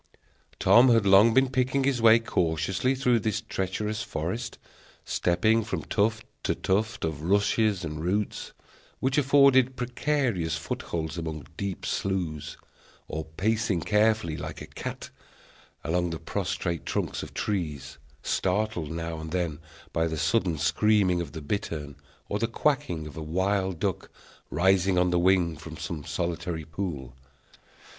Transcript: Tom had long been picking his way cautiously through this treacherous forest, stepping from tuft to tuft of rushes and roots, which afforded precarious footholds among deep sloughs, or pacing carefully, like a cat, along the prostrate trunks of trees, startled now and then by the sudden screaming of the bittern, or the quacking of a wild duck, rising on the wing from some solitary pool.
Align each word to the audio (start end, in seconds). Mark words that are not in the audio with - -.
Tom 0.57 0.89
had 0.89 1.05
long 1.05 1.31
been 1.31 1.51
picking 1.51 1.83
his 1.83 2.01
way 2.01 2.17
cautiously 2.17 2.95
through 2.95 3.19
this 3.19 3.39
treacherous 3.39 4.01
forest, 4.01 4.57
stepping 5.05 5.63
from 5.63 5.83
tuft 5.83 6.25
to 6.41 6.55
tuft 6.55 7.05
of 7.05 7.21
rushes 7.21 7.85
and 7.85 8.03
roots, 8.03 8.51
which 8.99 9.19
afforded 9.19 9.75
precarious 9.75 10.57
footholds 10.57 11.19
among 11.19 11.45
deep 11.55 11.85
sloughs, 11.85 12.57
or 13.07 13.25
pacing 13.37 13.81
carefully, 13.81 14.35
like 14.35 14.59
a 14.59 14.65
cat, 14.65 15.11
along 15.83 16.09
the 16.09 16.17
prostrate 16.19 16.83
trunks 16.83 17.21
of 17.21 17.35
trees, 17.35 17.99
startled 18.23 18.89
now 18.91 19.19
and 19.19 19.29
then 19.29 19.59
by 19.93 20.07
the 20.07 20.17
sudden 20.17 20.57
screaming 20.57 21.21
of 21.21 21.33
the 21.33 21.43
bittern, 21.43 21.95
or 22.27 22.39
the 22.39 22.47
quacking 22.47 23.05
of 23.05 23.15
a 23.17 23.21
wild 23.21 23.79
duck, 23.79 24.09
rising 24.49 24.97
on 24.97 25.11
the 25.11 25.19
wing 25.19 25.55
from 25.55 25.77
some 25.77 26.03
solitary 26.03 26.65
pool. 26.65 27.13